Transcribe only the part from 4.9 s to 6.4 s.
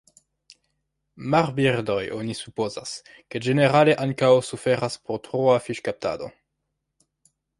por troa fiŝkaptado.